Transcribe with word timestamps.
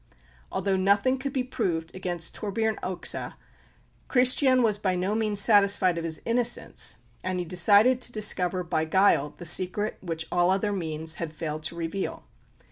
Although 0.51 0.77
nothing 0.77 1.19
could 1.19 1.31
be 1.31 1.43
proved 1.43 1.93
against 1.95 2.33
Torbern 2.33 2.79
Oxe, 2.81 3.35
Christian 4.07 4.63
was 4.63 4.79
by 4.79 4.95
no 4.95 5.13
means 5.13 5.39
satisfied 5.39 5.95
of 5.99 6.03
his 6.03 6.19
innocence, 6.25 6.97
and 7.23 7.37
he 7.37 7.45
decided 7.45 8.01
to 8.01 8.11
discover 8.11 8.63
by 8.63 8.83
guile 8.83 9.35
the 9.37 9.45
secret 9.45 9.99
which 10.01 10.25
all 10.31 10.49
other 10.49 10.73
means 10.73 11.17
had 11.21 11.31
failed 11.31 11.61
to 11.65 11.75
reveal. 11.75 12.23